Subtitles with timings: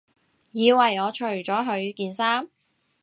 [0.51, 2.49] 以為我除咗佢件衫